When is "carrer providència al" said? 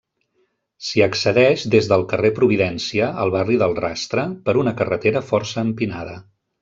2.13-3.35